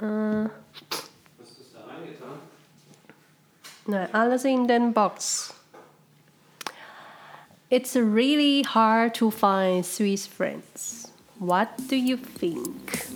[0.00, 0.04] Äh.
[0.04, 2.38] Was ist da reingetan?
[3.86, 5.54] Nein, alles in den Box.
[7.68, 11.12] It's really hard to find Swiss friends.
[11.38, 13.06] What do you think?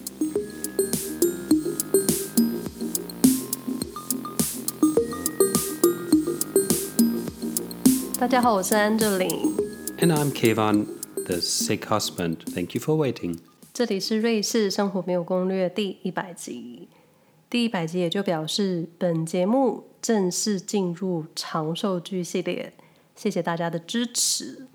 [8.20, 10.86] And I'm Keywan,
[11.26, 12.44] the sick husband.
[12.54, 13.40] Thank you for waiting.
[13.74, 16.81] 这里是瑞士生活没有攻略第一百集。
[17.52, 22.72] 第一百集也就表示本节目正式进入长寿剧系列，
[23.14, 24.66] 谢谢大家的支持。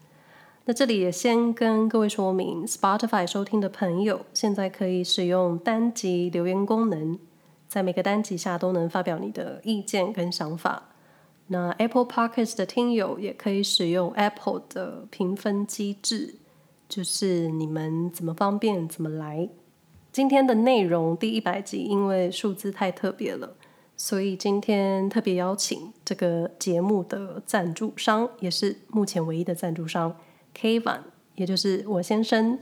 [0.66, 7.18] 那这里也先跟各位说明，Spotify 收听的朋友现在可以使用单集留言功能，
[7.68, 10.90] 在每个单集下都能发表你的意见跟想法。
[11.48, 16.36] 那 Apple Podcast 的听友也可以使用 Apple 的评分机制，
[16.88, 19.50] 就是你们怎么方便怎么来。
[20.18, 23.56] 今天的内容第一百集，因为数字太特别了，
[23.96, 30.16] 所以今天特别邀请这个节目的赞助商，也是目前唯一的赞助商
[30.56, 31.02] Kvan，
[31.36, 32.58] 也就是我先生。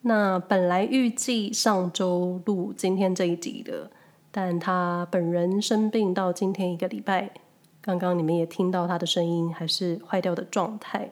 [0.00, 3.90] 那本来预计上周录今天这一集的，
[4.30, 7.34] 但他本人生病到今天一个礼拜，
[7.82, 11.10] 刚刚你们也听到他的声音还是坏掉的状态，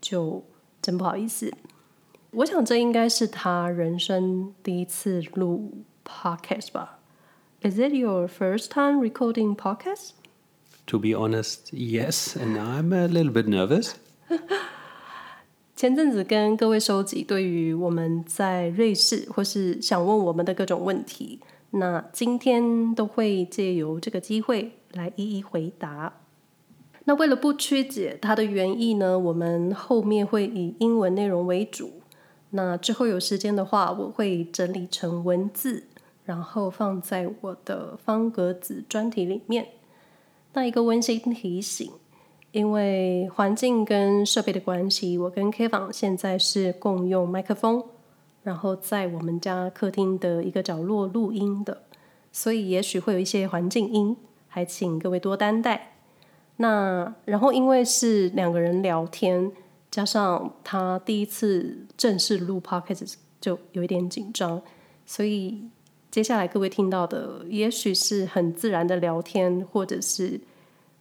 [0.00, 0.44] 就
[0.80, 1.52] 真不好意思。
[2.34, 6.98] 我想这应该是他人生第一次录 podcast 吧
[7.60, 13.92] ？Is it your first time recording podcast？To be honest, yes, and I'm a little bit nervous.
[15.76, 21.40] 前阵子跟各位收集对于我们在瑞士或是想问我们的各种问题，
[21.72, 26.20] 那今天都会借由这个机会来一一回答。
[27.04, 32.00] 那为了不曲解它的原意呢，我们后面会以英文内容为主。
[32.54, 35.84] 那之后有时间的话，我会整理成文字，
[36.24, 39.68] 然后放在我的方格子专题里面。
[40.52, 41.90] 那一个温馨提醒，
[42.50, 47.82] 因为环境跟设备的关系，我跟 K 房现在是共用麦克风，
[48.42, 51.84] 然后在我们家客厅的一个角落录音的，
[52.30, 54.14] 所以也许会有一些环境音，
[54.46, 55.94] 还请各位多担待。
[56.56, 59.50] 那然后因为是两个人聊天，
[59.92, 64.60] 加上他第一次正式录 podcast 就有一点紧张，
[65.04, 65.68] 所以
[66.10, 70.40] 接下来各位听到的，也许是很自然的聊天，或者是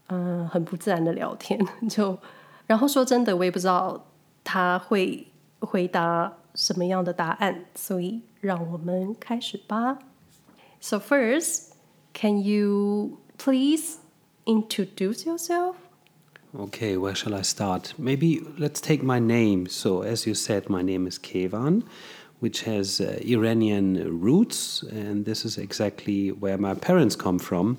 [0.08, 1.58] 嗯、很不自然的聊天。
[1.90, 2.20] 就
[2.68, 4.06] 然后说真的，我也不知道
[4.44, 5.26] 他会
[5.62, 10.00] 回答什么样的答案，所以让我们开始吧。
[10.82, 11.70] So first,
[12.14, 14.00] can you please
[14.44, 15.76] introduce yourself?
[16.54, 17.94] Okay, where shall I start?
[17.98, 19.68] Maybe let's take my name.
[19.68, 21.84] So, as you said, my name is Keywan,
[22.42, 27.78] which has uh, Iranian roots, and this is exactly where my parents come from.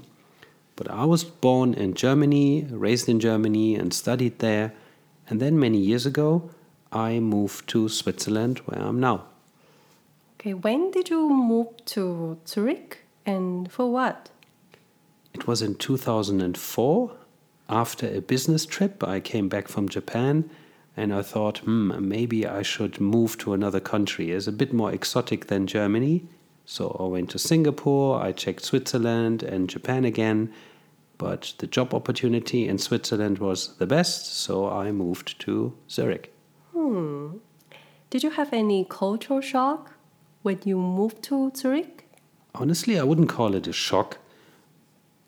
[0.74, 4.72] But I was born in Germany, raised in Germany, and studied there.
[5.28, 6.48] And then many years ago,
[6.90, 9.24] I moved to Switzerland, where I'm now.
[10.40, 14.30] Okay, when did you move to Zurich and for what?
[15.34, 17.16] It was in 2004.
[17.72, 20.50] After a business trip, I came back from Japan
[20.94, 24.30] and I thought, hmm, maybe I should move to another country.
[24.30, 26.26] It's a bit more exotic than Germany.
[26.66, 30.52] So I went to Singapore, I checked Switzerland and Japan again,
[31.16, 36.30] but the job opportunity in Switzerland was the best, so I moved to Zurich.
[36.74, 37.38] Hmm.
[38.10, 39.92] Did you have any cultural shock
[40.42, 42.06] when you moved to Zurich?
[42.54, 44.18] Honestly, I wouldn't call it a shock,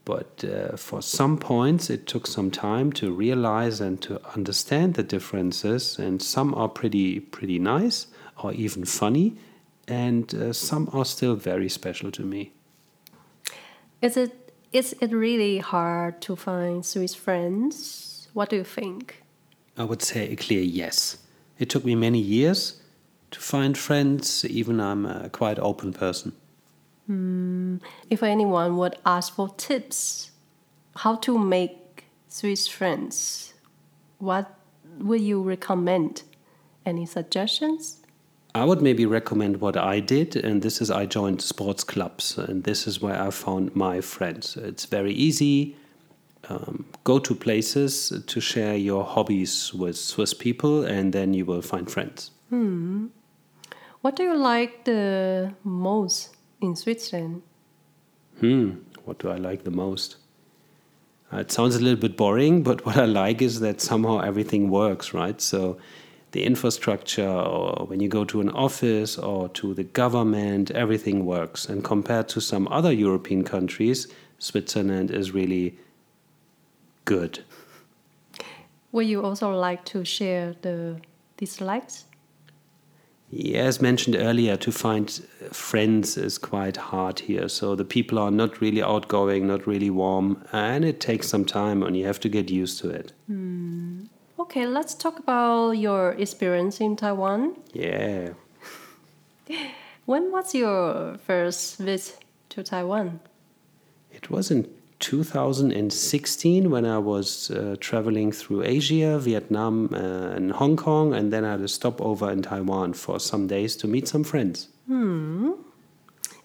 [0.04, 5.02] but uh, for some points it took some time to realize and to understand the
[5.02, 8.06] differences, and some are pretty pretty nice
[8.42, 9.36] or even funny,
[9.88, 12.52] and uh, some are still very special to me.
[14.00, 18.28] Is it is it really hard to find Swiss friends?
[18.32, 19.22] What do you think?
[19.76, 21.18] I would say a clear yes.
[21.58, 22.82] It took me many years
[23.30, 26.32] to find friends, even I'm a quite open person.
[27.06, 30.30] If anyone would ask for tips,
[30.96, 33.54] how to make Swiss friends,
[34.18, 34.58] what
[34.98, 36.22] would you recommend?
[36.86, 38.00] Any suggestions?
[38.54, 42.62] I would maybe recommend what I did, and this is I joined sports clubs, and
[42.62, 44.56] this is where I found my friends.
[44.56, 45.76] It's very easy.
[46.48, 51.62] Um, go to places to share your hobbies with Swiss people, and then you will
[51.62, 52.30] find friends.
[54.02, 56.33] What do you like the most
[56.64, 57.42] in Switzerland?
[58.40, 58.70] Hmm,
[59.04, 60.16] what do I like the most?
[61.32, 64.70] Uh, it sounds a little bit boring, but what I like is that somehow everything
[64.70, 65.40] works, right?
[65.40, 65.78] So
[66.32, 71.68] the infrastructure, or when you go to an office or to the government, everything works.
[71.68, 74.08] And compared to some other European countries,
[74.38, 75.78] Switzerland is really
[77.04, 77.44] good.
[78.92, 81.00] Would you also like to share the
[81.36, 82.04] dislikes?
[83.54, 85.10] As mentioned earlier, to find
[85.50, 87.48] friends is quite hard here.
[87.48, 91.82] So the people are not really outgoing, not really warm, and it takes some time
[91.82, 93.12] and you have to get used to it.
[93.26, 94.04] Hmm.
[94.38, 97.56] Okay, let's talk about your experience in Taiwan.
[97.72, 98.30] Yeah.
[100.06, 102.18] When was your first visit
[102.50, 103.20] to Taiwan?
[104.12, 104.68] It was in
[105.00, 109.98] 2016 when I was uh, traveling through Asia, Vietnam, uh,
[110.36, 113.86] and Hong Kong, and then I had a stopover in Taiwan for some days to
[113.86, 114.68] meet some friends.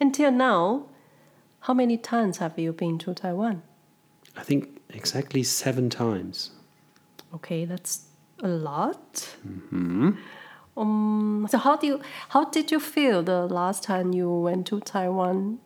[0.02, 0.86] Until now,
[1.62, 3.62] how many times have you been to Taiwan?
[4.38, 6.52] I think exactly seven times.
[7.34, 8.06] Okay, that's
[8.42, 9.36] a lot.
[10.78, 14.80] Um, so how do you how did you feel the last time you went to
[14.80, 15.60] Taiwan?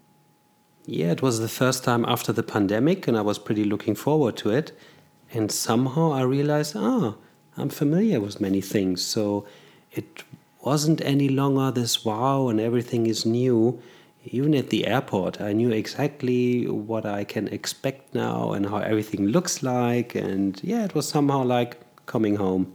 [0.85, 4.35] Yeah, it was the first time after the pandemic, and I was pretty looking forward
[4.37, 4.77] to it.
[5.31, 7.15] And somehow I realized, ah,
[7.57, 9.01] I'm familiar with many things.
[9.03, 9.45] So
[9.91, 10.23] it
[10.61, 13.81] wasn't any longer this wow and everything is new.
[14.25, 19.27] Even at the airport, I knew exactly what I can expect now and how everything
[19.27, 20.15] looks like.
[20.15, 22.73] And yeah, it was somehow like coming home.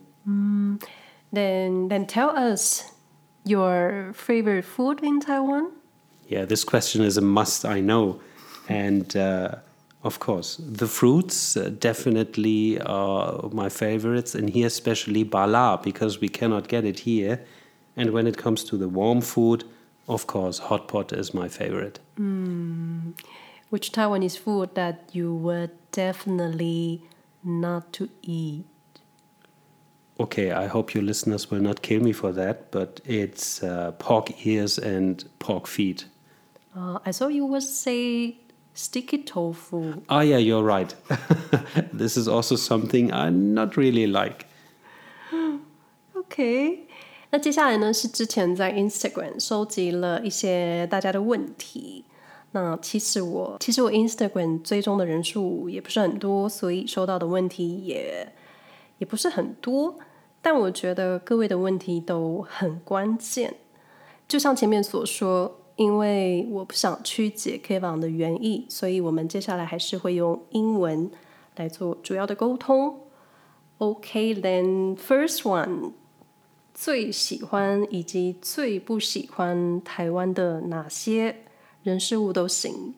[1.32, 2.93] Then then tell us
[3.44, 5.72] your favorite food in Taiwan.
[6.29, 8.21] Yeah, this question is a must, I know.
[8.69, 9.57] And uh,
[10.03, 16.29] of course, the fruits uh, definitely are my favorites, and here especially bala, because we
[16.29, 17.45] cannot get it here.
[17.97, 19.65] And when it comes to the warm food,
[20.07, 21.99] of course, hot pot is my favorite.
[23.71, 27.03] Which Taiwanese food that you would definitely
[27.43, 28.67] not to eat?
[30.21, 34.47] Okay, I hope your listeners will not kill me for that, but it's uh, pork
[34.47, 36.07] ears and pork feet.
[36.79, 38.37] Uh, I saw you would say
[38.73, 39.95] stinky tofu.
[40.09, 40.95] Ah, yeah, you're right.
[41.93, 44.47] this is also something I not really like.
[46.15, 46.87] Okay.
[47.31, 52.05] 那接下来呢是之前在 Instagram 收集了一些大家的问题。
[52.53, 58.33] 那其实我其实我 Instagram 追踪的人数也不是很多，所以收到的问题也
[58.99, 59.99] 也不是很多。
[60.41, 63.57] 但我觉得各位的问题都很关键。
[64.29, 71.09] 就像前面所说，因为我不想曲解 Keywan 的原意，所以我们接下来还是会用英文
[71.55, 72.99] 来做主要的沟通。
[73.79, 75.93] Okay, then first one，
[76.75, 81.45] 最喜欢以及最不喜欢台湾的哪些
[81.85, 82.97] 人事物都行。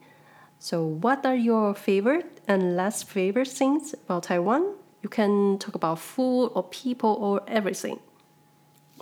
[0.58, 4.62] So, what are your favorite and less favorite things about Taiwan?
[5.02, 7.98] You can talk about food or people or everything.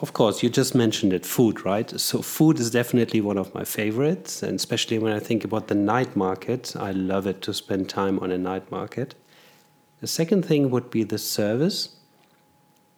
[0.00, 1.98] Of course, you just mentioned it, food, right?
[1.98, 5.74] So, food is definitely one of my favorites, and especially when I think about the
[5.74, 9.16] night market, I love it to spend time on a night market.
[10.00, 11.96] The second thing would be the service,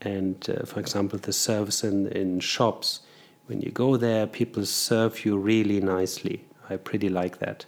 [0.02, 3.00] and uh, for example, the service in, in shops.
[3.46, 6.44] When you go there, people serve you really nicely.
[6.69, 7.64] I pretty like that.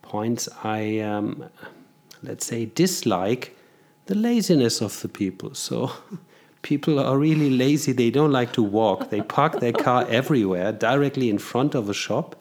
[0.00, 1.44] Points I, um,
[2.22, 3.54] let's say, dislike
[4.06, 5.54] the laziness of the people.
[5.54, 5.92] So,
[6.62, 7.92] people are really lazy.
[7.92, 9.10] They don't like to walk.
[9.10, 12.36] They park their car everywhere, directly in front of a shop.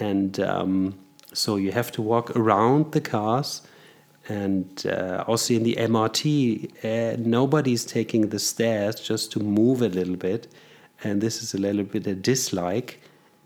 [0.00, 0.98] And um,
[1.32, 3.62] so you have to walk around the cars.
[4.28, 9.88] And uh, also in the MRT, uh, nobody's taking the stairs just to move a
[9.88, 10.48] little bit.
[11.02, 13.00] And this is a little bit a dislike.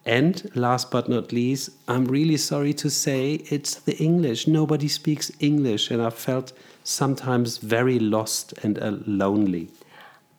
[0.05, 4.49] And last but not least, I'm really sorry to say it's the English.
[4.49, 6.53] Nobody speaks English, and I felt
[6.83, 9.71] sometimes very lost and uh, lonely.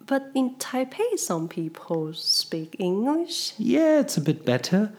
[0.06, 3.52] But in Taipei, some people speak English.
[3.58, 4.92] Yeah, it's a bit better,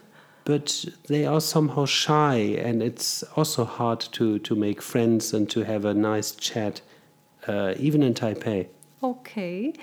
[0.46, 5.64] but they are somehow shy, and it's also hard to, to make friends and to
[5.64, 6.82] have a nice chat,
[7.48, 8.68] uh, even in Taipei.
[9.00, 9.74] OK，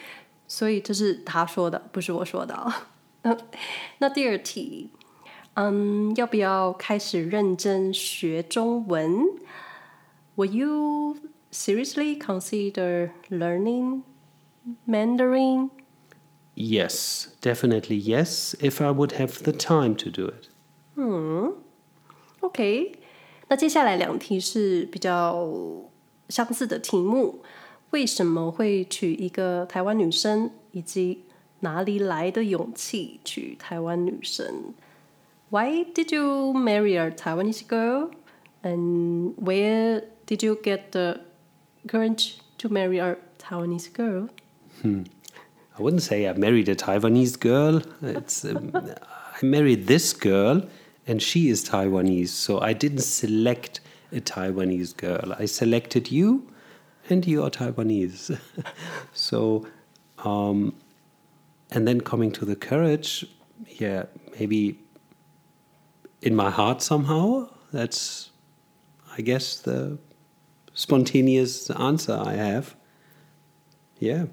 [0.47, 2.89] 所以这是他说的，不是我说的啊。
[3.23, 3.37] 那
[3.99, 4.91] 那第二题，
[5.55, 9.27] 嗯，要不要开始认真学中文？
[10.37, 11.17] Will you
[11.51, 14.03] seriously consider learning
[14.87, 15.71] Mandarin?
[16.55, 20.49] Yes, definitely yes, if I would have the time to do it.
[22.41, 22.93] OK，
[23.49, 25.49] 那接下来两题是比较
[26.29, 27.43] 相似的题目：
[27.91, 31.25] 为什么会娶一个台湾女生，以及
[31.61, 34.75] 哪里来的勇气娶台湾女生？
[35.51, 38.11] Why did you marry a Taiwanese girl?
[38.63, 41.21] And where did you get the
[41.87, 44.29] courage to marry a Taiwanese girl?
[44.84, 47.82] I wouldn't say I married a Taiwanese girl.
[48.02, 48.72] It's um,
[49.42, 50.64] I married this girl,
[51.08, 52.30] and she is Taiwanese.
[52.30, 53.80] So I didn't select
[54.12, 55.34] a Taiwanese girl.
[55.38, 56.48] I selected you,
[57.10, 58.40] and you are Taiwanese.
[59.14, 59.66] so,
[60.20, 60.76] um,
[61.72, 63.26] and then coming to the courage,
[63.68, 64.04] yeah,
[64.40, 64.80] maybe
[66.22, 67.50] in my heart somehow.
[67.72, 68.32] That's,
[69.18, 69.98] I guess, the
[70.74, 72.76] spontaneous answer I have.
[74.00, 74.26] Yeah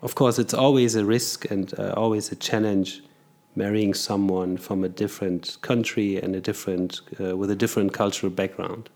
[0.00, 3.02] Of course, it's always a risk and uh, always a challenge
[3.54, 8.88] marrying someone from a different country and a different uh, with a different cultural background.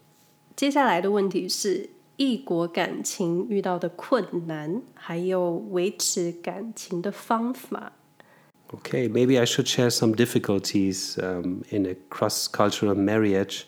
[0.54, 7.92] 接下来的问题是异国感情遇到的困难，还有维持感情的方法。
[8.68, 13.64] Okay, maybe I should share some difficulties um, in a cross-cultural marriage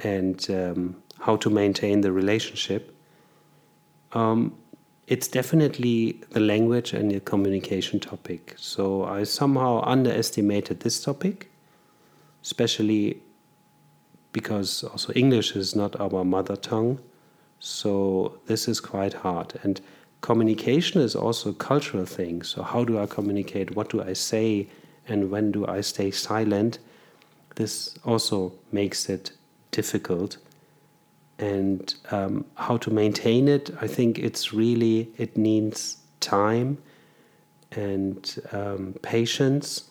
[0.00, 2.90] and um, how to maintain the relationship.
[4.12, 4.52] Um,
[5.11, 8.53] it's definitely the language and the communication topic.
[8.55, 11.51] So I somehow underestimated this topic,
[12.41, 13.21] especially
[14.31, 17.01] because also English is not our mother tongue.
[17.59, 19.59] So this is quite hard.
[19.63, 19.81] And
[20.21, 22.41] communication is also a cultural thing.
[22.43, 23.75] So how do I communicate?
[23.75, 24.69] What do I say?
[25.09, 26.79] And when do I stay silent?
[27.55, 29.33] This also makes it
[29.71, 30.37] difficult
[31.40, 36.78] and um, how to maintain it i think it's really it needs time
[37.72, 39.84] and um, patience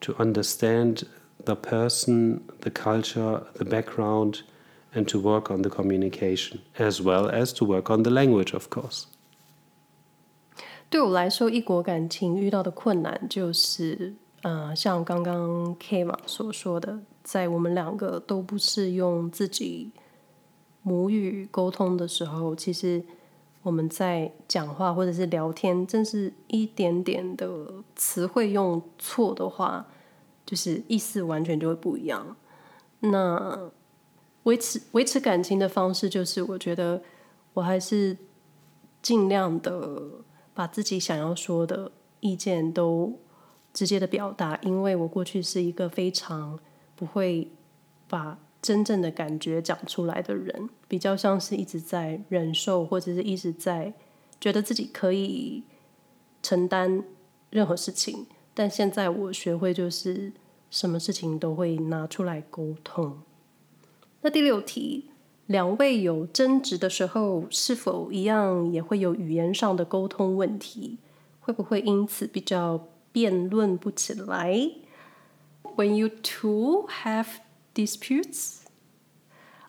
[0.00, 1.04] to understand
[1.44, 4.42] the person the culture the background
[4.94, 8.68] and to work on the communication as well as to work on the language of
[8.68, 9.06] course
[10.88, 19.90] 对我来说，异国感情遇到的困难就是，呃，像刚刚 K 嘛所说的，在我们两个都不是用自己
[20.83, 23.03] 母语沟通的时候，其实
[23.61, 29.85] 我们在讲话或者是聊天，真是一点点的词汇用错的话，
[30.45, 32.35] 就是意思完全就会不一样。
[33.01, 33.71] 那
[34.43, 37.03] 维持维持感情的方式，就是我觉得
[37.53, 38.17] 我还是
[39.01, 40.01] 尽量的
[40.53, 43.19] 把自己想要说的意见都
[43.71, 46.59] 直接的表达，因为我过去是一个非常
[46.95, 47.51] 不会
[48.07, 48.39] 把。
[48.61, 53.93] 真正的感觉讲出来的人，比较像是一直在忍受，或者是一直在
[54.39, 55.63] 觉得自己可以
[56.43, 57.03] 承担
[57.49, 58.27] 任何事情。
[58.53, 60.31] 但现在我学会，就是
[60.69, 63.21] 什么事情都会拿出来沟通。
[64.21, 65.09] 那第六题，
[65.47, 70.99] 两位有争执的时候，是否一样也会有语言上的沟通问题？
[71.39, 74.71] 会不会因此比较辩论不起来
[75.75, 77.27] ？When you two have
[77.73, 78.65] disputes?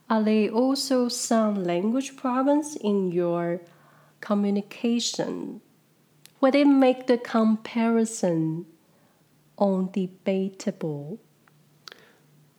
[0.08, 3.60] Are there also some language problems in your
[4.20, 5.60] communication?
[6.40, 8.66] Would it make the comparison
[9.58, 11.18] undebatable?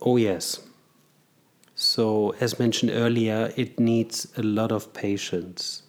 [0.02, 0.62] Oh, yes.
[1.76, 5.84] So, as mentioned earlier, it needs a lot of patience.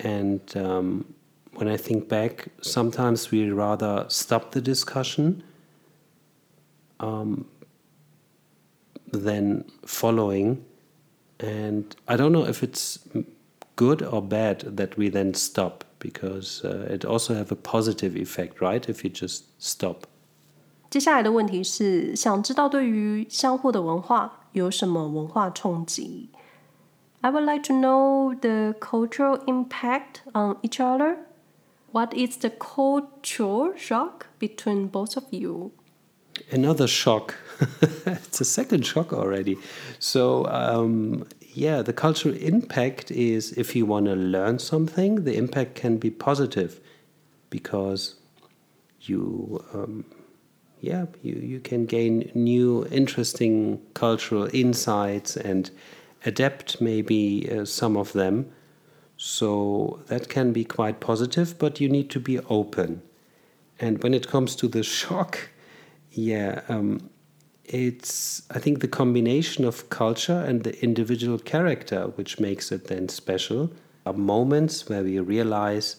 [0.00, 1.14] And um,
[1.54, 5.42] when I think back, sometimes we rather stop the discussion
[7.00, 7.46] um,
[9.11, 10.57] than following.
[11.39, 12.99] And I don't know if it's
[13.75, 18.59] good or bad that we then stop because uh, it also have a positive effect,
[18.59, 18.87] right?
[18.89, 20.07] If you just stop.
[20.89, 26.29] 接下来的问题是，想知道对于相互的文化有什么文化冲击？
[27.21, 31.17] I would like to know the cultural impact on each other.
[31.91, 35.71] What is the cultural shock between both of you?
[36.52, 37.34] Another shock
[38.06, 39.58] it's a second shock already.
[39.98, 45.74] So, um, yeah, the cultural impact is if you want to learn something, the impact
[45.74, 46.80] can be positive
[47.50, 48.16] because
[49.02, 50.04] you, um,
[50.80, 55.70] yeah, you, you can gain new, interesting cultural insights and
[56.24, 58.50] adapt maybe uh, some of them.
[59.16, 63.02] So that can be quite positive, but you need to be open.
[63.78, 65.50] And when it comes to the shock,
[66.11, 67.09] yeah, um,
[67.65, 73.09] it's I think the combination of culture and the individual character which makes it then
[73.09, 73.69] special.
[74.05, 75.97] Are moments where we realize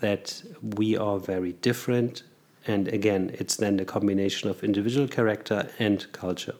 [0.00, 0.44] that
[0.76, 2.22] we are very different,
[2.66, 6.54] and again, it's then the combination of individual character and culture.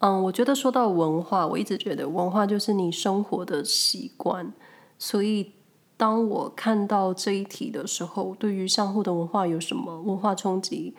[0.00, 4.52] 嗯，我觉得说到文化，我一直觉得文化就是你生活的习惯。
[4.98, 5.52] 所以，
[5.96, 10.94] 当我看到这一题的时候，对于相互的文化有什么文化冲击？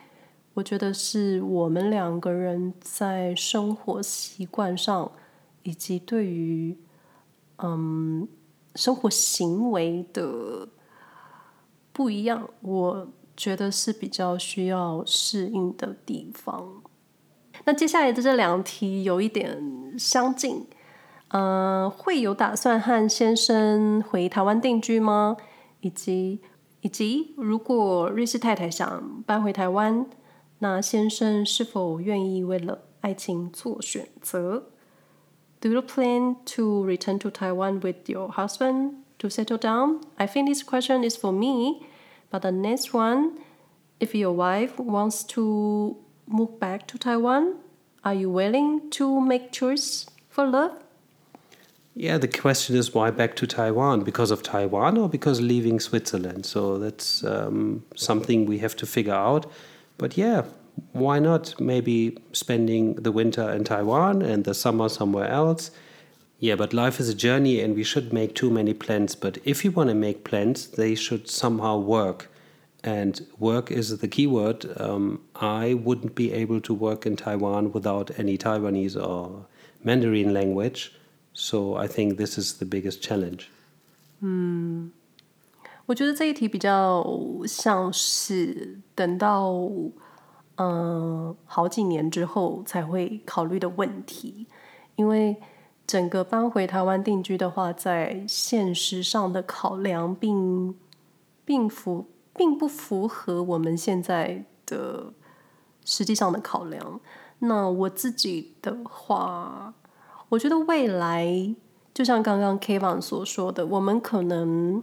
[0.58, 5.12] 我觉得是我们两个人在生活习惯上，
[5.62, 6.76] 以及对于
[7.58, 8.26] 嗯
[8.74, 10.68] 生活行为的
[11.92, 16.82] 不一样，我觉得是比较需要适应的地方。
[17.64, 20.66] 那接下来的这两题有一点相近，
[21.28, 25.36] 呃，会有打算和先生回台湾定居吗？
[25.82, 26.40] 以及
[26.80, 30.04] 以及如果瑞士太太想搬回台湾，
[30.59, 34.63] 那先生是否愿意为了爱情做选择？
[35.59, 40.01] Do you plan to return to Taiwan with your husband to settle down?
[40.17, 41.83] I think this question is for me,
[42.29, 43.37] but the next one,
[43.99, 47.55] if your wife wants to move back to Taiwan,
[48.03, 50.71] are you willing to make choice for love?
[51.95, 54.03] Yeah, the question is why back to Taiwan?
[54.03, 56.45] Because of Taiwan or because leaving Switzerland?
[56.45, 59.45] So that's um, something we have to figure out.
[59.98, 60.44] But yeah,
[60.92, 65.70] why not maybe spending the winter in Taiwan and the summer somewhere else?
[66.38, 69.16] Yeah, but life is a journey and we should make too many plans.
[69.16, 72.30] But if you want to make plans, they should somehow work.
[72.84, 74.64] And work is the key word.
[74.80, 79.46] Um, I wouldn't be able to work in Taiwan without any Taiwanese or
[79.82, 80.92] Mandarin language.
[81.32, 83.50] So I think this is the biggest challenge.
[84.20, 84.90] 嗯，
[85.88, 87.02] 我觉得这一题比较
[87.46, 89.54] 像是等到
[90.56, 94.46] 嗯好几年之后才会考虑的问题，
[94.96, 95.34] 因为
[95.86, 100.74] 整个搬回台湾定居的话，在现实上的考量并
[101.46, 102.04] 并符
[102.36, 105.14] 并不符合我们现在的
[105.86, 107.00] 实际上的考量。
[107.38, 109.72] 那我自己的话，
[110.28, 111.54] 我觉得未来
[111.94, 114.82] 就像刚刚 Kevin 所说的，我们可能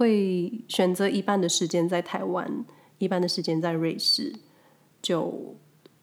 [0.00, 2.64] 会选择一半的时间在台湾，
[2.96, 4.34] 一半的时间在瑞士。
[5.02, 5.56] 就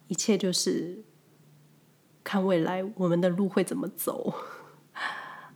[0.07, 1.03] 一切就是
[2.23, 4.35] 看未来我们的路会怎么走。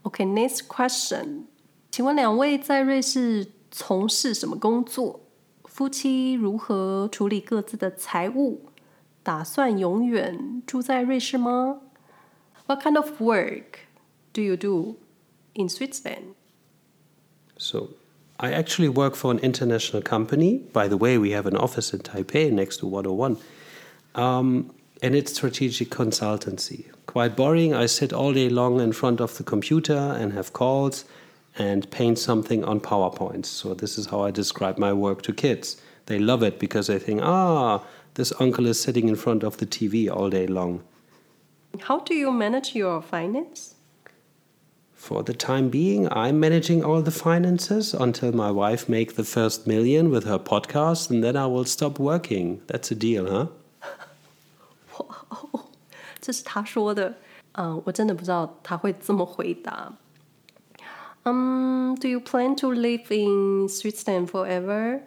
[0.02, 1.44] OK，next、question，
[1.92, 5.20] 请问两位在瑞士从事什么工作？
[5.66, 8.66] 夫妻如何处理各自的财务？
[9.22, 11.82] 打算永远住在瑞士吗
[12.66, 13.82] ？What kind of work
[14.34, 14.98] do you do
[15.54, 16.34] in Switzerland?
[17.58, 17.90] So
[18.44, 20.58] I actually work for an international company.
[20.74, 23.38] By the way, we have an office in Taipei next to 101.
[24.16, 24.74] Um,
[25.04, 26.86] and it's strategic consultancy.
[27.06, 27.76] Quite boring.
[27.76, 31.06] I sit all day long in front of the computer and have calls
[31.56, 33.46] and paint something on PowerPoint.
[33.46, 35.80] So, this is how I describe my work to kids.
[36.08, 37.84] They love it because they think, ah,
[38.16, 40.82] this uncle is sitting in front of the TV all day long.
[41.82, 43.76] How do you manage your finance?
[45.01, 49.67] For the time being, I'm managing all the finances until my wife make the first
[49.67, 52.61] million with her podcast, and then I will stop working.
[52.67, 53.49] That's a deal, huh?
[54.99, 55.65] 哇，
[56.21, 57.15] 这是他说的。
[57.53, 59.97] 嗯，我真的不知道他会这么回答。
[61.23, 65.03] Um, do you plan to live in Switzerland forever?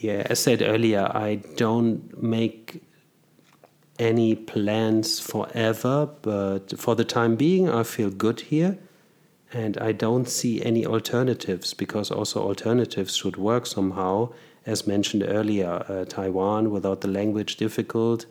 [0.00, 2.82] Yeah, as said earlier, I don't make
[4.02, 8.78] any plans forever, but for the time being, I feel good here.
[9.52, 14.28] And I don't see any alternatives because also alternatives should work somehow.
[14.66, 18.26] As mentioned earlier, uh, Taiwan without the language difficult.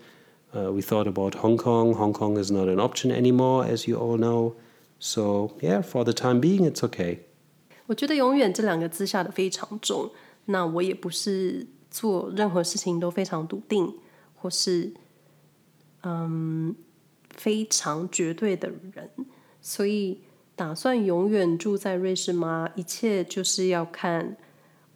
[0.55, 1.95] Uh, we thought about Hong Kong.
[1.95, 4.55] Hong Kong is not an option anymore, as you all know.
[4.99, 7.19] So, yeah, for the time being, it's okay.
[7.87, 10.11] 我觉得“永远”这两个字下的非常重。
[10.45, 13.93] 那我也不是做任何事情都非常笃定，
[14.35, 14.93] 或是
[16.02, 16.74] 嗯，
[17.30, 19.10] 非常绝对的人，
[19.60, 20.20] 所以
[20.56, 22.68] 打算永远住在瑞士吗？
[22.74, 24.36] 一切就是要看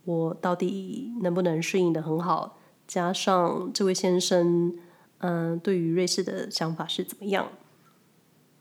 [0.05, 4.77] 我到底能不能适应的很好，加上这位先生，
[5.19, 7.49] 嗯，对于瑞士的想法是怎么样？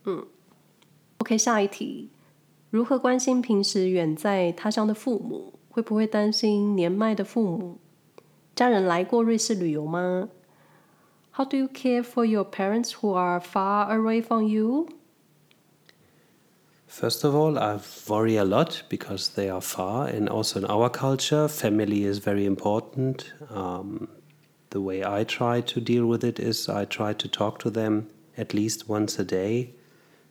[0.06, 0.26] 嗯
[1.18, 2.10] ，OK，下一题，
[2.70, 5.54] 如何关心平时远在他乡的父母？
[5.70, 7.80] 会不会担心年迈的父母？
[8.56, 10.30] 家人来过瑞士旅游吗
[11.35, 14.89] ？How do you care for your parents who are far away from you?
[16.87, 17.79] First of all, I
[18.09, 22.45] worry a lot because they are far, and also in our culture, family is very
[22.45, 23.33] important.
[23.49, 24.09] Um,
[24.71, 28.09] the way I try to deal with it is I try to talk to them
[28.37, 29.75] at least once a day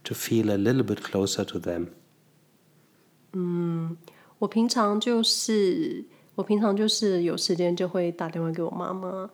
[0.04, 1.94] to feel a little bit closer to them.
[3.32, 3.98] 嗯，
[4.40, 6.04] 我平常就是
[6.36, 9.30] 我平常就是有时间就会打电话给我妈妈。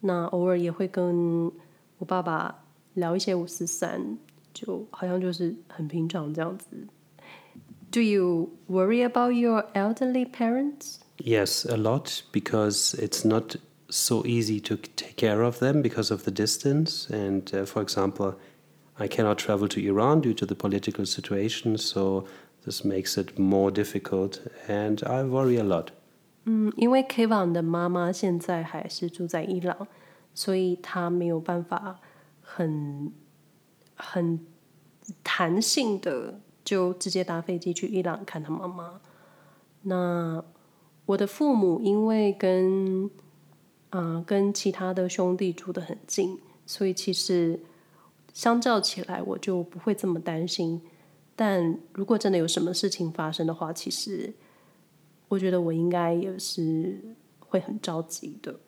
[0.00, 1.50] 那偶尔也会跟
[1.98, 4.18] 我爸爸聊一些五四三，
[4.52, 6.66] 就好像就是很平常这样子。
[7.90, 10.96] Do you worry about your elderly parents?
[11.18, 13.56] Yes, a lot because it's not
[13.90, 17.06] so easy to take care of them because of the distance.
[17.10, 18.36] And uh, for example,
[18.96, 22.24] I cannot travel to Iran due to the political situation, so
[22.64, 25.90] This makes it more difficult, and I worry a lot.
[26.49, 29.85] 嗯，因为 Kevin 的妈妈现在还是住在伊朗，
[30.33, 31.99] 所以他没有办法
[32.41, 33.11] 很
[33.95, 34.39] 很
[35.21, 39.01] 弹性的就直接搭飞机去伊朗看他妈妈。
[39.81, 40.41] 那
[41.05, 43.11] 我的父母因为跟
[43.89, 47.59] 啊、跟其他的兄弟住得很近，所以其实
[48.33, 50.81] 相较起来我就不会这么担心。
[51.35, 54.33] 但如果真的有什么事情发生的话，其实
[55.28, 58.60] 我觉得我应该也是会很着急的。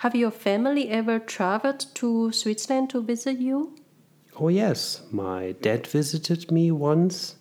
[0.00, 3.72] Have your family ever traveled to Switzerland to visit you?
[4.36, 7.32] Oh, yes, my dad visited me once,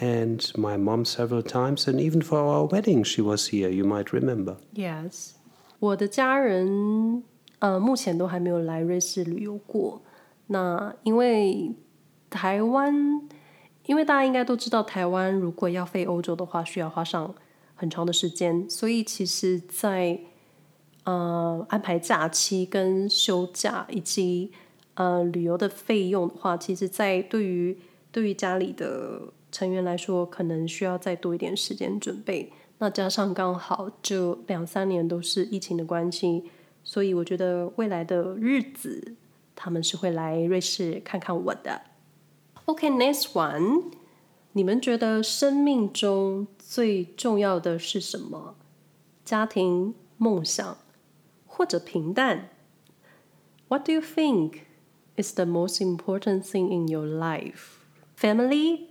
[0.00, 4.12] and my mom several times, and even for our wedding, she was here, you might
[4.12, 4.56] remember.
[4.74, 5.34] Yes，
[5.78, 7.22] 我的家人
[7.60, 10.02] 呃目前都还没有来瑞士旅游过。
[10.48, 11.72] 那因为
[12.28, 13.28] 台湾，
[13.87, 17.33] 因为大家应该都知道，台湾如果要飞欧洲的话，需要花上
[17.73, 20.19] 很长的时间，所以其实在，
[21.05, 24.51] 呃安排假期跟休假以及
[24.95, 27.77] 呃旅游的费用的话，其实，在对于
[28.11, 29.21] 对于家里的
[29.51, 32.51] 成员来说，可能需要再多一点时间准备。
[32.79, 36.43] 那加上刚好这两三年都是疫情的关系，
[36.83, 39.15] 所以我觉得未来的日子
[39.55, 41.81] 他们是会来瑞士看看我的。
[42.66, 43.92] OK，next、one，
[44.52, 48.54] 你们觉得生命中最重要的是什么？
[49.24, 50.78] 家庭、梦想，
[51.46, 52.50] 或者平淡？
[53.68, 54.60] What do you think
[55.16, 57.78] is the most important thing in your life?
[58.16, 58.88] Family,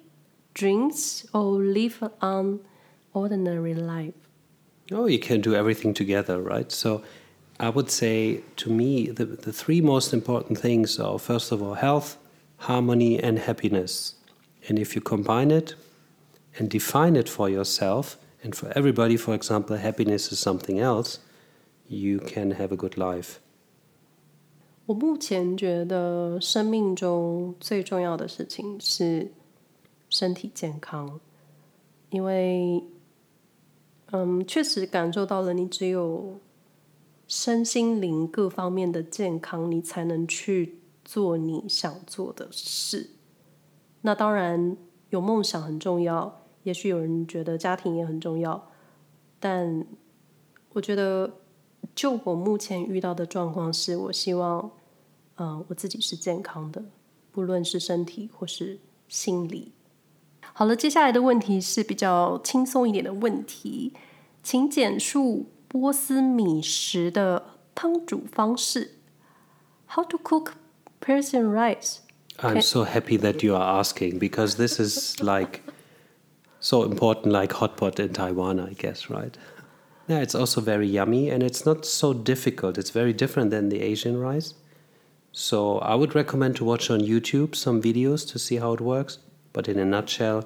[0.54, 2.60] dreams, or live an
[3.14, 4.14] ordinary life?
[4.92, 6.70] Oh, you can do everything together, right?
[6.72, 7.04] So
[7.58, 11.76] I would say to me, the, the three most important things are first of all,
[11.76, 12.18] health,
[12.58, 14.14] harmony, and happiness.
[14.68, 15.76] And if you combine it
[16.58, 21.20] and define it for yourself, and for everybody, for example, happiness is something else,
[21.88, 23.40] you can have a good life.
[24.88, 29.32] 我目前觉得生命中最重要的事情是
[30.10, 31.20] 身体健康，
[32.10, 32.84] 因为，
[34.12, 36.40] 嗯，确实感受到了，你只有
[37.28, 43.11] 身心灵各方面的健康，你才能去 做你想做的事。
[44.03, 44.77] 那当然，
[45.11, 48.69] 有梦想很重要，也许有人觉得家庭也很重要，
[49.39, 49.87] 但
[50.73, 51.33] 我觉得，
[51.95, 54.73] 就我目前遇到的状况是，我希望，
[55.37, 56.85] 嗯、我自己是健康的，
[57.31, 59.73] 不论是身体或是心理。
[60.53, 63.93] 好了，接下来的问题是比较轻松一点的问题，
[64.43, 68.99] 请简述波斯米食的汤煮方式。
[69.89, 70.53] How to cook
[71.01, 71.55] Persian
[72.41, 75.63] I'm so happy that you are asking because this is like
[76.61, 79.37] so important, like hot pot in Taiwan, I guess, right?
[80.09, 82.79] Yeah, it's also very yummy and it's not so difficult.
[82.79, 84.55] It's very different than the Asian rice.
[85.33, 89.19] So I would recommend to watch on YouTube some videos to see how it works.
[89.53, 90.45] But in a nutshell,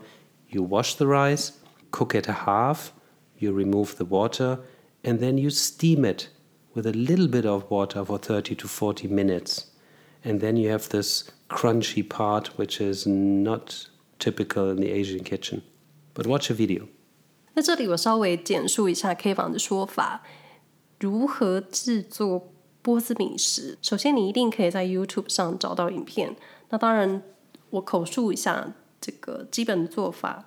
[0.49, 1.53] you wash the rice,
[1.91, 2.93] cook it a half,
[3.39, 4.61] you remove the water,
[5.05, 6.29] and then you steam it
[6.75, 9.67] with a little bit of water for 30 to 40 minutes
[10.25, 15.63] and then you have this crunchy part which is not typical in the Asian kitchen.
[16.15, 16.89] But watch a video.
[17.55, 20.23] 那这里我稍微简述一下 Keywan 的说法，
[20.99, 22.53] 如何制作
[22.83, 23.79] 波斯米食。
[23.83, 26.37] 首先，你一定可以在 YouTube 上找到影片。
[26.71, 27.23] 那当然，
[27.71, 30.45] 我口述一下这个基本的做法，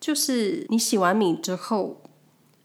[0.00, 2.02] 就是你洗完米之后，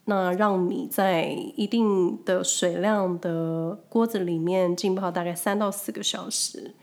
[0.05, 6.75] 那让米在一定的水量的锅子里面浸泡大概三到四个小时。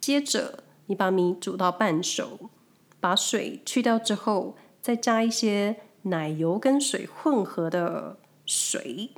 [0.00, 2.50] 接着，你把米煮到半熟，
[2.98, 9.10] 把水去掉之后，再加一些奶油跟水混合的水，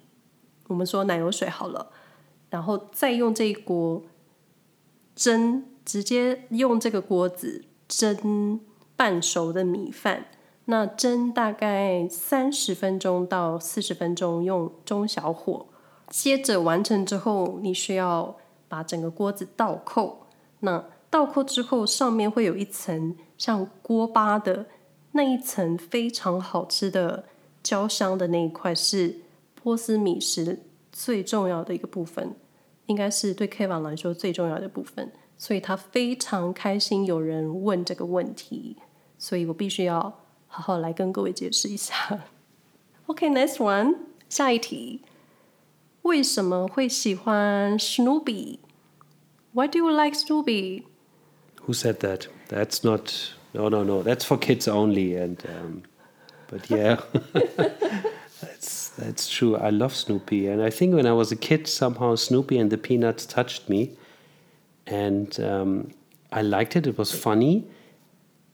[0.66, 1.90] 我们说奶油水好了，
[2.50, 4.02] 然后再用这一锅
[5.14, 8.60] 蒸，直接用这个锅子蒸
[8.96, 10.26] 半熟的米饭。
[10.66, 15.66] 那蒸大概三十分钟到四十分钟，用中小火。
[16.08, 18.36] 接着完成之后，你需要
[18.68, 20.26] 把整个锅子倒扣。
[20.60, 24.66] 那倒扣之后，上面会有一层像锅巴的
[25.12, 27.24] 那一层非常好吃的
[27.62, 29.20] 焦香的那一块，是
[29.54, 32.34] 波斯米食最重要的一个部分，
[32.86, 35.12] 应该是对 K 王来说最重要的部分。
[35.36, 38.76] 所以他非常开心有人问这个问题，
[39.18, 42.25] 所以我必须要好好来跟各位解释一下。
[43.07, 43.95] OK，next、one，
[44.29, 45.01] 下一题，
[46.03, 50.83] 为什么会喜欢 Snoopy？Why do you like Snoopy？
[51.65, 52.27] Who said that?
[52.49, 53.11] That's not
[53.51, 54.03] No, no, no.
[54.03, 55.15] That's for kids only.
[55.15, 55.81] And um,
[56.47, 56.99] but yeah,
[58.41, 59.55] that's that's true.
[59.55, 62.77] I love Snoopy, and I think when I was a kid, somehow Snoopy and the
[62.77, 63.97] Peanuts touched me,
[64.85, 65.93] and um,
[66.31, 66.85] I liked it.
[66.85, 67.63] It was funny.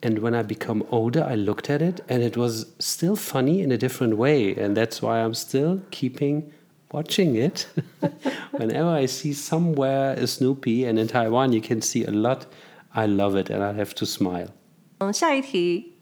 [0.02, 3.70] and when I become older, I looked at it and it was still funny in
[3.70, 4.54] a different way.
[4.54, 6.50] And that's why I'm still keeping
[6.90, 7.66] watching it.
[8.52, 12.46] Whenever I see somewhere a Snoopy, and in Taiwan you can see a lot,
[12.92, 14.48] I love it and I have to smile.
[14.98, 15.92] 嗯，下一题，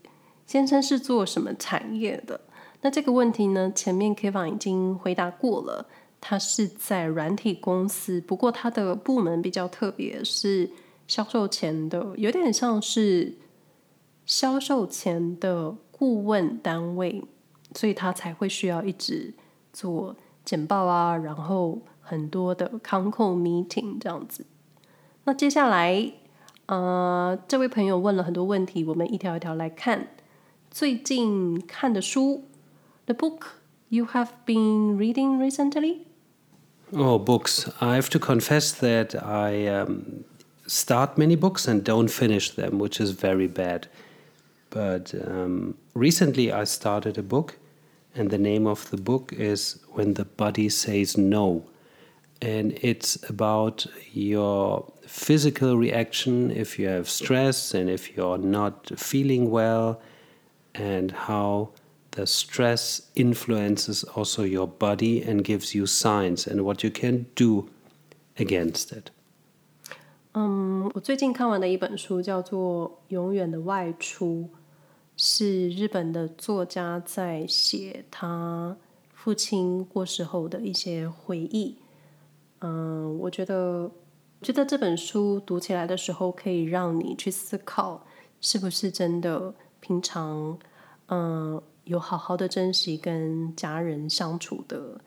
[0.46, 2.40] 先生是做什么产业的？
[2.80, 5.86] 那这个问题呢，前面 Keywan 已经回答过了，
[6.20, 10.70] 他是在软体公司，不过他的部门比较特别，是
[11.06, 13.34] 销售前的，有点像是
[14.27, 17.23] 销售前的顾问单位，
[17.75, 19.33] 所以他才会需要一直
[19.71, 24.45] 做简报啊，然后很多的 con call meeting 这样子。
[25.25, 26.13] 那接下来，
[26.65, 30.07] 呃，这位朋友问了很多问题，我们一条一条来看。
[30.69, 32.45] 最近看的书，
[33.05, 33.41] the book
[33.89, 35.99] you have been reading recently?
[36.95, 37.67] Oh, books.
[37.79, 40.25] I have to confess that I um,
[40.67, 43.83] start many books and don't finish them, which is very bad.
[44.69, 47.59] But um, recently I started a book,
[48.15, 51.63] and the name of the book is When the Body Says No.
[52.41, 59.49] And it's about your physical reaction if you have stress and if you're not feeling
[59.49, 60.01] well
[60.75, 61.69] and how
[62.11, 67.69] the stress influences also your body and gives you signs and what you can do
[68.37, 69.11] against it.
[70.33, 74.49] 嗯，我最近看完的一本书叫做《永远的外出》，
[75.20, 78.76] 是日本的作家在写他
[79.12, 81.76] 父亲过世后的一些回忆。
[82.60, 83.90] 嗯，我觉得，
[84.40, 88.06] 觉得这本书读起来的时候，可以让你去思考，
[88.40, 90.56] 是不是真的平常。
[91.08, 95.00] 嗯，有好好的珍惜跟家人相处的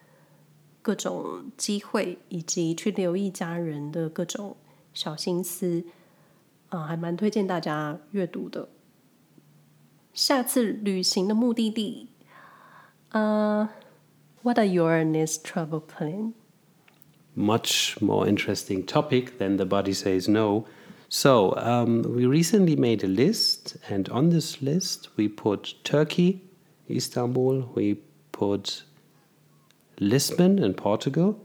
[0.82, 4.58] 各种机会，以及去留意家人的各种
[4.94, 5.86] 小心思，
[6.68, 8.68] 啊，还蛮推荐大家阅读的。
[10.21, 12.09] 下次旅行的目的地，
[13.11, 13.69] 呃，
[14.43, 16.33] What are your next travel plan?
[17.35, 20.65] Much more interesting topic than the body says no.
[21.09, 26.41] So, um, we recently made a list, and on this list, we put Turkey,
[26.91, 27.99] Istanbul, we
[28.33, 28.83] put
[30.01, 31.39] Lisbon in Portugal,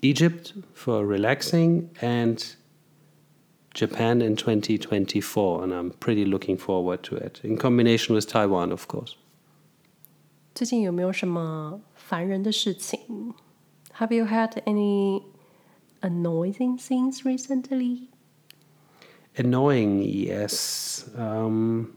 [0.00, 2.56] Egypt for relaxing, and
[3.76, 5.64] Japan in 2024.
[5.64, 9.14] And I'm pretty looking forward to it, in combination with Taiwan, of course.
[10.54, 13.34] 最近有没有什么烦人的事情？
[13.98, 15.22] Have you had any
[16.00, 18.08] annoying things recently?
[19.34, 21.04] Annoying, yes.
[21.16, 21.94] Um,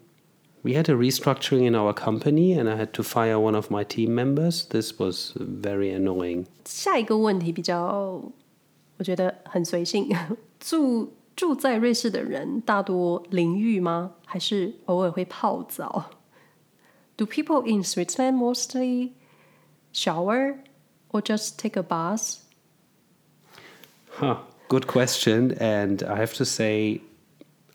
[0.63, 3.83] we had a restructuring in our company and I had to fire one of my
[3.83, 4.65] team members.
[4.69, 6.45] This was very annoying.
[6.65, 8.31] 下一个问题比较，
[8.97, 10.09] 我觉得很随性。
[10.59, 14.13] 住 住在瑞士的人大多淋浴吗？
[14.25, 16.11] 还是偶尔会泡澡？
[17.17, 19.11] Do people in Switzerland mostly
[19.93, 20.55] shower
[21.09, 22.39] or just take a bath?
[24.09, 25.57] Huh, good question.
[25.59, 27.01] And I have to say,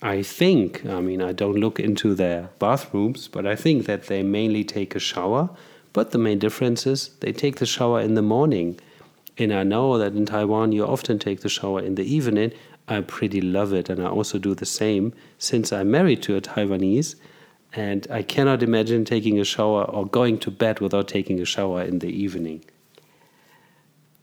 [0.00, 4.22] I think, I mean, I don't look into their bathrooms, but I think that they
[4.22, 5.50] mainly take a shower.
[5.92, 8.78] But the main difference is they take the shower in the morning.
[9.36, 12.52] And I know that in Taiwan you often take the shower in the evening.
[12.88, 13.88] I pretty love it.
[13.88, 17.14] And I also do the same since I'm married to a Taiwanese.
[17.72, 21.82] And I cannot imagine taking a shower or going to bed without taking a shower
[21.82, 22.64] in the evening.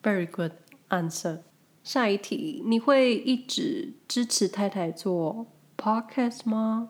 [0.03, 0.51] Very good
[0.89, 1.39] answer.
[1.83, 5.47] 下一题，你会一直支持太太做
[5.77, 6.89] podcast 吗？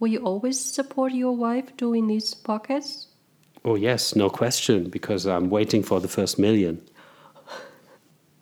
[0.00, 3.04] Will you always support your wife doing these podcasts?
[3.62, 6.78] Oh, yes, no question, because I'm waiting for the first million.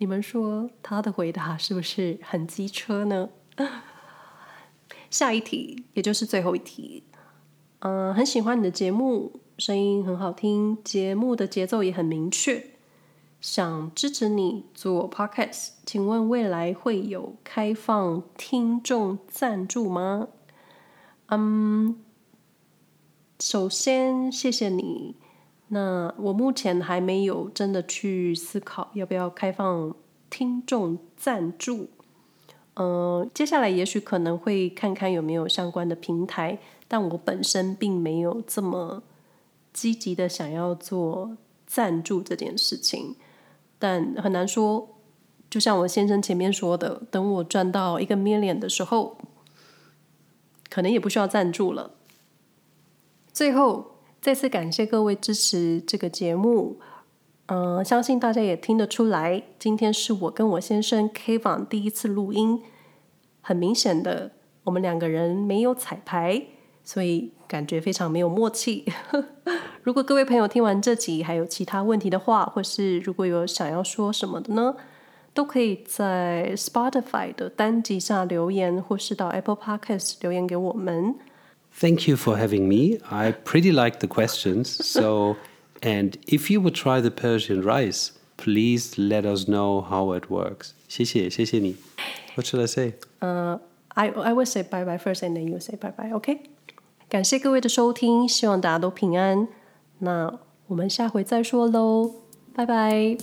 [0.01, 3.29] 你们说他的回答是不是很机车呢？
[5.11, 7.03] 下一题，也就是最后一题。
[7.81, 12.71] 嗯、很喜欢你的节目，声音很好听，节目的节奏也很明确。
[13.39, 20.29] 想支持你做 podcast，请问未来会有开放听众赞助吗？
[21.27, 22.01] 嗯，
[23.39, 25.15] 首先谢谢你。
[25.73, 29.95] 那我目前还没有真的去思考要不要开放
[30.29, 31.89] 听众赞助。
[32.73, 39.01] 嗯，接下来也许可能会看看有没有相关的平台，但我本身并没有这么
[39.71, 43.15] 积极的想要做赞助这件事情。
[43.79, 44.89] 但很难说，
[45.49, 49.17] 就像我先生前面说的，等我赚到一个 million 的时候，
[50.69, 51.91] 可能也不需要赞助了。
[53.33, 53.90] 最后，
[54.21, 56.79] 再次感谢各位支持这个节目。
[57.47, 62.61] 嗯，相信大家也听得出来，今天是我跟我先生 K 房第一次录音。
[63.41, 64.33] 很明显的，
[64.65, 66.39] 我们两个人没有彩排，
[66.83, 68.85] 所以感觉非常没有默契。
[69.81, 74.75] 如果各位朋友听完这集还有其他问题的话，或是如果有想要说什么的呢，
[75.33, 81.15] 都可以在 Spotify 的单集下留言，或是到 Apple Podcast 留言给我们。
[81.72, 82.98] Thank you for having me.
[83.10, 84.68] I pretty like the questions.
[84.84, 85.36] So,
[85.82, 90.72] and if you would try the Persian rice, please let us know how it works.
[90.88, 91.76] 谢谢，谢谢你。
[92.34, 92.94] What should I say?
[93.20, 93.58] Uh,
[93.88, 96.12] I I will say bye bye first, and then you say bye bye.
[96.12, 96.40] OK？
[97.08, 99.46] 感谢各位的收听，希望大家都平安。
[99.98, 102.14] 那我们下回再说喽，
[102.54, 103.16] 拜拜。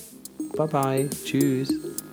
[0.56, 2.07] 拜拜，Tschüss。